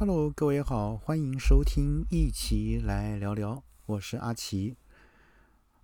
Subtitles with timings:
[0.00, 4.76] Hello，各位好，欢迎收听一起来聊聊，我是阿奇。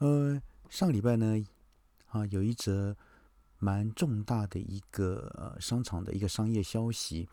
[0.00, 0.38] 呃，
[0.68, 1.42] 上礼拜呢，
[2.08, 2.94] 啊，有一则
[3.58, 7.26] 蛮重大的一个商场的一个商业消息，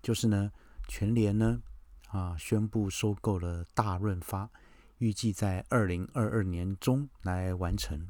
[0.00, 0.52] 就是呢，
[0.86, 1.60] 全联呢
[2.10, 4.48] 啊宣布收购了大润发，
[4.98, 8.06] 预计在二零二二年中来完成。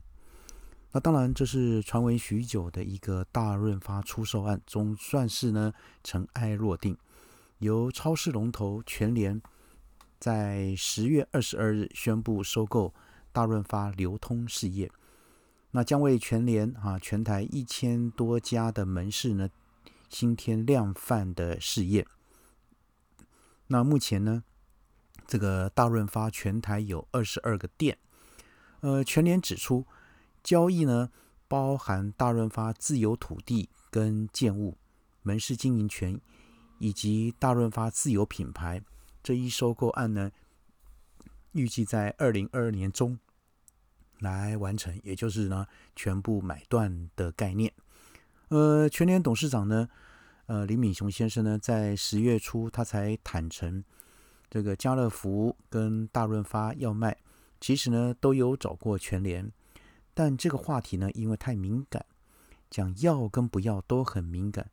[0.93, 5.73] 那当然，这是传闻许久的一个大润发出售案，总算是呢
[6.05, 6.95] 尘埃落定。
[7.61, 9.40] 由超市龙头全联
[10.18, 12.94] 在十月二十二日宣布收购
[13.32, 14.90] 大润发流通事业，
[15.72, 19.50] 那将为全联啊全台一千多家的门市呢
[20.08, 22.07] 新添量贩的事业。
[23.66, 24.43] 那目前呢，
[25.27, 27.99] 这个大润发全台有二十二个店，
[28.80, 29.86] 呃，全联指出，
[30.43, 31.11] 交易呢
[31.46, 34.78] 包含大润发自有土地跟建物
[35.22, 36.19] 门市经营权。
[36.80, 38.83] 以及大润发自有品牌
[39.22, 40.30] 这一收购案呢，
[41.52, 43.18] 预计在二零二二年中
[44.18, 47.70] 来完成，也就是呢全部买断的概念。
[48.48, 49.90] 呃，全联董事长呢，
[50.46, 53.84] 呃李敏雄先生呢，在十月初他才坦诚，
[54.48, 57.18] 这个家乐福跟大润发要卖，
[57.60, 59.52] 其实呢都有找过全联，
[60.14, 62.06] 但这个话题呢因为太敏感，
[62.70, 64.70] 讲要跟不要都很敏感。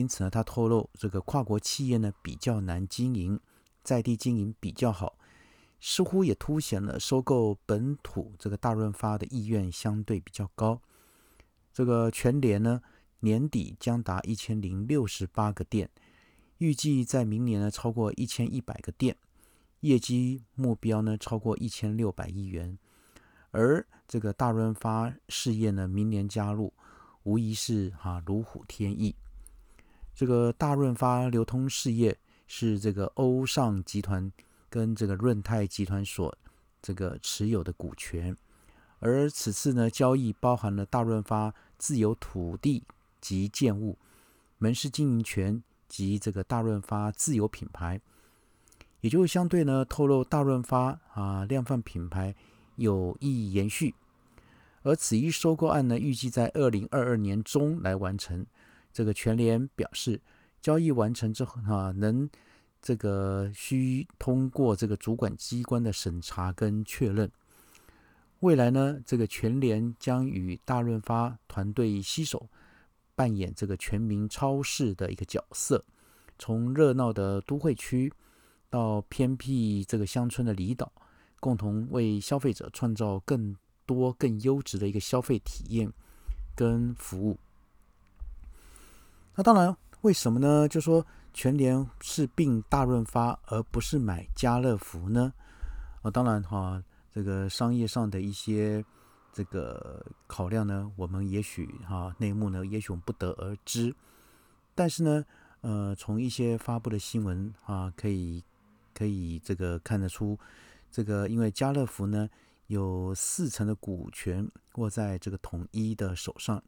[0.00, 3.38] 因此呢，他透露这个跨国企业呢比较难经营，
[3.84, 5.18] 在地经营比较好，
[5.78, 10.80] 似乎也凸显了收购本土这个大润发的意愿相对比较高。
[11.70, 12.80] 这个全联呢
[13.18, 15.90] 年底将达一千零六十八个店，
[16.56, 19.14] 预计在明年呢超过一千一百个店，
[19.80, 22.78] 业绩目标呢超过一千六百亿元。
[23.50, 26.72] 而这个大润发事业呢明年加入，
[27.24, 29.14] 无疑是哈如虎添翼。
[30.20, 32.14] 这个大润发流通事业
[32.46, 34.30] 是这个欧尚集团
[34.68, 36.36] 跟这个润泰集团所
[36.82, 38.36] 这个持有的股权，
[38.98, 42.84] 而此次呢交易包含了大润发自有土地
[43.18, 43.96] 及建物、
[44.58, 47.98] 门市经营权及这个大润发自有品牌，
[49.00, 52.34] 也就相对呢透露大润发啊量贩品牌
[52.76, 53.94] 有意延续，
[54.82, 58.44] 而此一收购案呢预计在二零二二年中来完成。
[58.92, 60.20] 这个全联表示，
[60.60, 62.28] 交易完成之后啊，能
[62.82, 67.30] 这个需通过这个主管机关的审查跟确认。
[68.40, 72.48] 未来呢，这个全联将与大润发团队携手，
[73.14, 75.84] 扮演这个全民超市的一个角色，
[76.38, 78.10] 从热闹的都会区
[78.70, 80.90] 到偏僻这个乡村的离岛，
[81.38, 85.92] 共同为消费者创造更多更优质的一个消费体验
[86.54, 87.38] 跟服务。
[89.40, 90.68] 那当然，为什么呢？
[90.68, 91.02] 就说
[91.32, 95.32] 全联是并大润发，而不是买家乐福呢？
[96.02, 98.84] 啊，当然哈，这个商业上的一些
[99.32, 103.96] 这个考量呢，我们也许哈内幕呢，也许我们不得而知。
[104.74, 105.24] 但是呢，
[105.62, 108.44] 呃，从一些发布的新闻啊，可以
[108.92, 110.38] 可以这个看得出，
[110.92, 112.28] 这个因为家乐福呢
[112.66, 116.62] 有四成的股权握在这个统一的手上。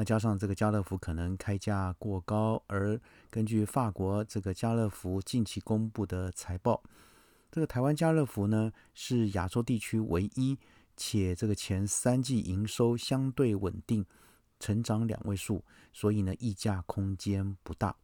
[0.00, 6.82] 那加上这个家乐福可能开价过高，而根据法国这个家乐福近期公布的财报，
[7.52, 10.56] 这个台湾家乐福呢是亚洲地区唯一
[10.96, 14.02] 且这个前三季营收相对稳定，
[14.58, 15.62] 成长两位数，
[15.92, 17.94] 所以呢溢价空间不大。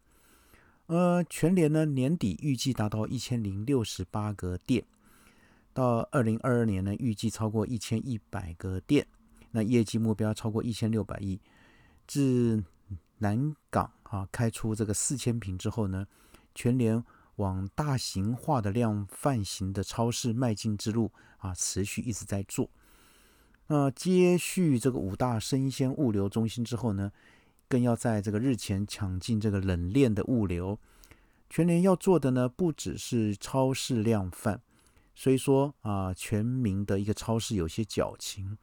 [0.89, 4.85] 呃，全联呢年底预计达到一千零六十八个店，
[5.73, 9.07] 到二零二二年呢预计超过一千一百个店，
[9.53, 11.41] 那业绩目标超过一千六百亿。
[12.07, 12.65] 自
[13.19, 16.07] 南港啊开出这个四千平之后呢，
[16.55, 17.03] 全联
[17.37, 22.71] 往大型化的量贩型的超市迈进之路啊，持续一直在做。
[23.69, 27.11] 那接续这个五大生鲜物流中心之后呢，
[27.69, 30.79] 更要在这个日前抢进这个冷链的物流。
[31.49, 34.61] 全联要做的呢，不只是超市量贩，
[35.15, 38.59] 虽说啊，全民的一个超市有些矫情，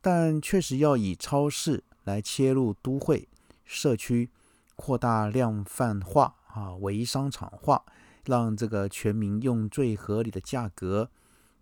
[0.00, 1.84] 但确实要以超市。
[2.04, 3.28] 来切入都会
[3.64, 4.30] 社区，
[4.76, 7.84] 扩大量贩化啊，为商场化，
[8.24, 11.10] 让这个全民用最合理的价格，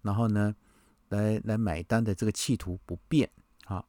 [0.03, 0.55] 然后呢，
[1.09, 3.31] 来来买单的这个企图不变
[3.67, 3.85] 啊。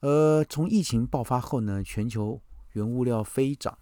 [0.00, 2.40] 呃，从疫情爆发后呢，全球
[2.72, 3.78] 原物料飞涨，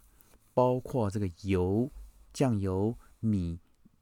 [0.55, 1.91] 包括这个油、
[2.33, 3.59] 酱油、米、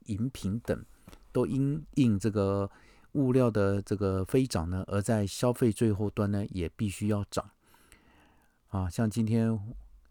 [0.07, 0.85] 饮品等，
[1.33, 2.71] 都因应这个。
[3.13, 7.51] 物料的这个飞涨呢，而在消费最后端呢，也必须要涨
[8.69, 8.89] 啊。
[8.89, 9.59] 像今天，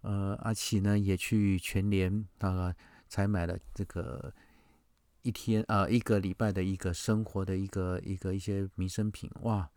[0.02, 2.76] 呃，阿奇呢也去全联啊
[3.08, 4.34] 才买了这个
[5.22, 9.70] 一天呃一个礼拜的一个生活的一个一个一些民生品，哇，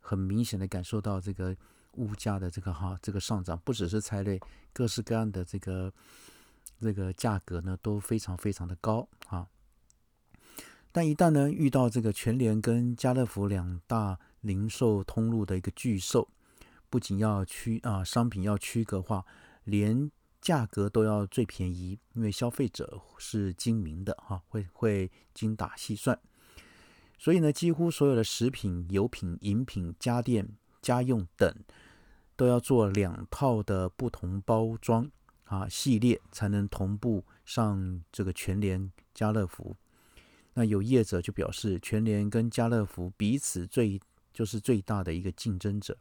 [0.00, 1.56] 很明显的感受到这个
[1.92, 4.40] 物价的这个哈这个上涨，不只是菜类，
[4.72, 5.92] 各式各样的这个
[6.80, 9.46] 这个价格呢都非常非常的高啊。
[10.96, 16.26] 但一旦呢遇到这个全联跟家乐福两大零售通路的一个巨兽，
[16.88, 19.26] 不仅要区啊商品要区隔化，
[19.64, 20.10] 连
[20.40, 26.18] 价格都要最便宜，因为消费者是精明的哈，会会精打细算。
[27.18, 30.48] 所以呢，几乎所有的食品、油品、饮品、家电、
[30.80, 31.54] 家用等，
[32.36, 35.10] 都要做两套的不同包装
[35.44, 39.76] 啊系列，才能同步上这个全联、家乐福。
[40.58, 44.00] 那有业者就表示，全联跟家乐福彼此最
[44.32, 45.98] 就是最大的一个竞争者。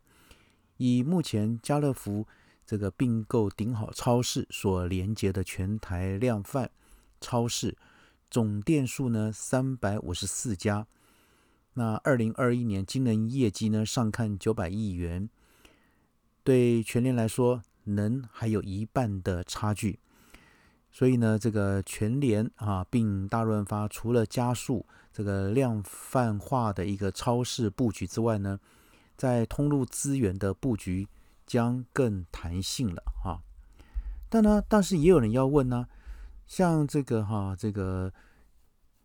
[0.78, 2.26] 以目前家乐福
[2.66, 6.72] 这个并购顶好超市所连接的全台量贩
[7.20, 7.78] 超市
[8.30, 10.88] 总店数呢，三百五十四家。
[11.74, 15.30] 那二零二一年经营业绩呢，上看九百亿元，
[16.46, 20.00] 对全联来说，能还有一半的差距。
[20.98, 28.58] 所以呢，这个全联啊，并大润发除了加速这个量贩化的一个超市布局之外呢，
[29.18, 31.06] 在通路资源的布局
[31.46, 33.42] 将更弹性了哈。
[34.30, 35.86] 但呢，但是也有人要问呢，
[36.48, 38.14] 像这个哈，这个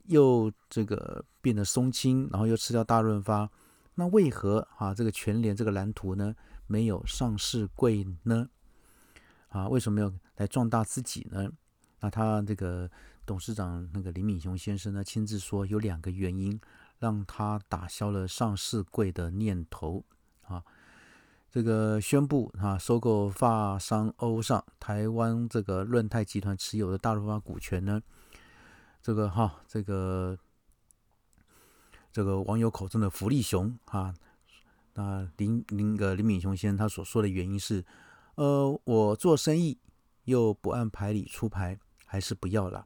[0.04, 3.50] 又这个变得松轻，然后又吃掉大润发，
[3.96, 6.36] 那为何啊这个全联这个蓝图呢
[6.68, 8.48] 没有上市贵呢？
[9.48, 11.50] 啊，为什么要来壮大自己呢？
[12.00, 12.90] 那他这个
[13.24, 16.60] 董事长那个林敏雄先生呢，亲自说有两个原因
[16.98, 20.04] 让他打消了上市柜的念头
[20.42, 20.64] 啊。
[21.50, 28.00] 这个宣布啊，收购发商欧尚台湾这个润泰集团持有的大润发股权呢，
[29.02, 30.38] 这个哈，这个
[32.12, 34.14] 这个网友口中的福利熊啊，
[34.94, 37.84] 那林林个林敏雄先生他所说的原因是，
[38.36, 39.76] 呃，我做生意
[40.24, 41.76] 又不按牌理出牌。
[42.10, 42.84] 还是不要了。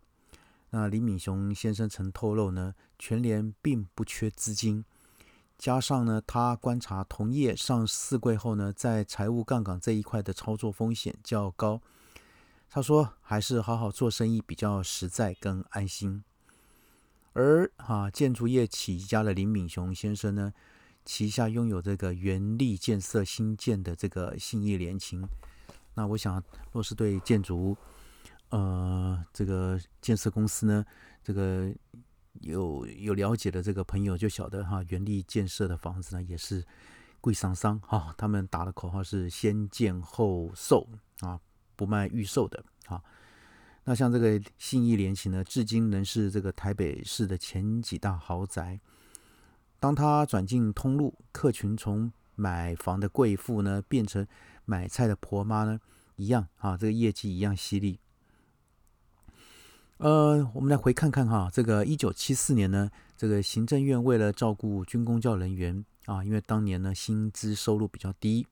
[0.69, 4.85] 那李敏雄先生曾透露呢，全联并不缺资金，
[5.57, 11.81] 加上呢，他观察同业上市柜后呢，在财务杠杆这一块的操作风险较高。
[12.69, 16.23] 他说，还是好好做生意比较实在跟安心。
[17.33, 20.53] 而哈建筑业起家的林敏雄先生呢，
[21.07, 25.27] 旗下拥有这个原力建设新建的这个信义联勤。
[25.95, 26.43] 那我想，
[26.73, 27.75] 若是对建筑，
[28.51, 30.85] 呃，这个建设公司呢，
[31.23, 31.75] 这个
[32.41, 36.65] 有有了解的这个朋友就晓得哈，原力建设的房子呢也是
[37.21, 40.89] 贵桑桑哈，他们打的口号是先建后售
[41.21, 41.41] 啊，
[41.75, 43.03] 不卖预售的啊。
[43.85, 48.81] 那像这个信义联勤呢，至今仍是这个台北市的前几大豪宅。
[49.79, 54.27] 当他转进通路，客群从买房的贵妇呢，变成
[54.65, 55.79] 买菜的婆妈呢，
[56.17, 58.01] 一样啊，这个业绩一样犀利。
[59.99, 68.45] 呃，我们来回看看哈，这个一九七四年呢，这个行政院为了照顾军公教人员啊，因为当年呢薪资收入比较低，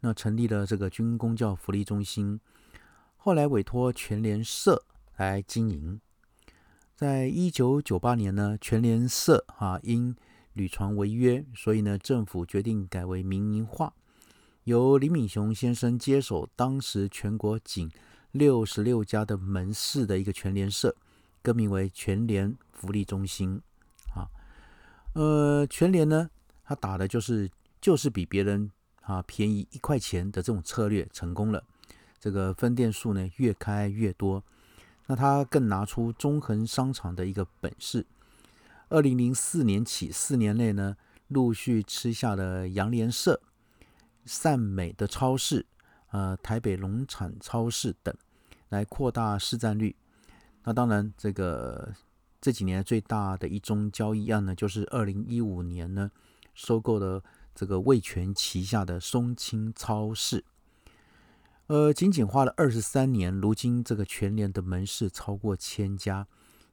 [0.00, 2.40] 那成立了这个军公教福利中心，
[3.18, 4.82] 后来委托全联社
[5.18, 6.00] 来经营。
[6.96, 10.16] 在一九九八年呢，全联社啊因
[10.54, 13.92] 屡传违约，所以呢政府决定改为民营化，
[14.64, 17.90] 由李敏雄先生接手，当时全国仅。
[18.32, 20.94] 六十六家的门市的一个全联社，
[21.42, 23.60] 更名为全联福利中心
[24.14, 24.30] 啊。
[25.14, 26.30] 呃，全联呢，
[26.62, 28.70] 他打的就是就是比别人
[29.02, 31.64] 啊便宜一块钱的这种策略成功了。
[32.20, 34.44] 这个分店数呢越开越多，
[35.06, 38.06] 那他更拿出中恒商场的一个本事。
[38.90, 40.96] 二零零四年起，四年内呢，
[41.28, 43.40] 陆续吃下了阳联社、
[44.24, 45.66] 善美的超市。
[46.10, 48.14] 呃，台北农产超市等，
[48.68, 49.94] 来扩大市占率。
[50.64, 51.94] 那当然，这个
[52.40, 56.10] 这几年最大的一宗交易案呢，就是二零一五年呢，
[56.52, 57.22] 收购了
[57.54, 60.44] 这个味全旗下的松青超市。
[61.68, 66.26] 呃，仅仅花了二十三年，如今这个全联的门市超过千家，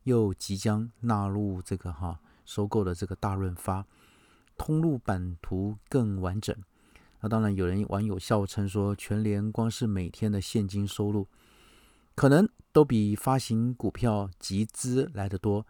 [0.04, 3.86] 又即将纳入这个哈收购的这个大润发，
[4.58, 6.56] 通路版图更完整。
[7.20, 11.28] 那当然，有人网友笑称说，全联光是每天的现金收入，
[12.16, 15.66] 可能都比发行股票集资来得多。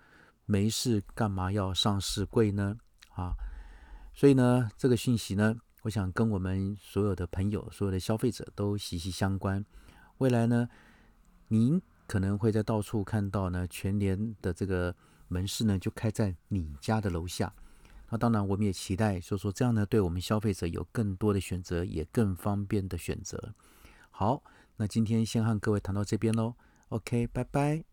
[0.45, 2.77] 没事干嘛要上市贵呢？
[3.15, 3.33] 啊，
[4.13, 9.65] 所以呢，这个讯息呢，我想跟我们所有的朋友、所有的消费者都息息相关。
[10.19, 10.67] 未来呢，
[11.47, 14.95] 您可能会在到处看到呢，全联的这个
[15.27, 17.53] 门市呢就开在你家的楼下。
[18.09, 23.53] 那当然，我们也期待，所以说这样呢，对我们消费者有更多的选择，也更方便的选择。
[24.11, 24.43] 好，
[24.77, 26.55] 那今天先和各位谈到这边喽。
[26.89, 27.86] OK，拜拜。